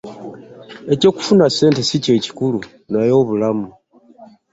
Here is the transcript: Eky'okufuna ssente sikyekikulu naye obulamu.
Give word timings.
Eky'okufuna 0.93 1.45
ssente 1.49 1.81
sikyekikulu 1.89 2.59
naye 2.91 3.11
obulamu. 3.21 3.67